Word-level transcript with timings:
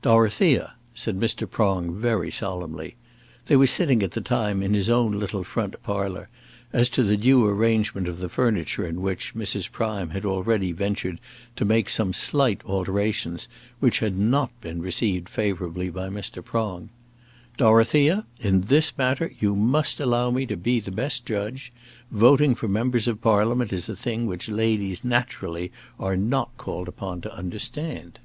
"Dorothea," 0.00 0.72
said 0.94 1.20
Mr. 1.20 1.46
Prong 1.46 1.92
very 1.94 2.30
solemnly; 2.30 2.94
they 3.44 3.56
were 3.56 3.66
sitting 3.66 4.02
at 4.02 4.12
the 4.12 4.22
time 4.22 4.62
in 4.62 4.72
his 4.72 4.88
own 4.88 5.12
little 5.12 5.44
front 5.44 5.82
parlour, 5.82 6.30
as 6.72 6.88
to 6.88 7.02
the 7.02 7.18
due 7.18 7.44
arrangement 7.44 8.08
of 8.08 8.16
the 8.20 8.30
furniture 8.30 8.86
in 8.86 9.02
which 9.02 9.34
Mrs. 9.34 9.70
Prime 9.70 10.08
had 10.16 10.24
already 10.24 10.72
ventured 10.72 11.20
to 11.56 11.66
make 11.66 11.90
some 11.90 12.14
slight 12.14 12.62
alterations 12.64 13.48
which 13.78 13.98
had 14.00 14.16
not 14.18 14.50
been 14.62 14.80
received 14.80 15.28
favourably 15.28 15.90
by 15.90 16.08
Mr. 16.08 16.42
Prong, 16.42 16.88
"Dorothea, 17.58 18.24
in 18.40 18.62
this 18.62 18.96
matter 18.96 19.30
you 19.40 19.54
must 19.54 20.00
allow 20.00 20.30
me 20.30 20.46
to 20.46 20.56
be 20.56 20.80
the 20.80 20.90
best 20.90 21.26
judge. 21.26 21.70
Voting 22.10 22.54
for 22.54 22.66
Members 22.66 23.06
of 23.06 23.20
Parliament 23.20 23.74
is 23.74 23.90
a 23.90 23.94
thing 23.94 24.24
which 24.24 24.48
ladies 24.48 25.04
naturally 25.04 25.70
are 26.00 26.16
not 26.16 26.48
called 26.56 26.88
upon 26.88 27.20
to 27.20 27.34
understand." 27.36 28.20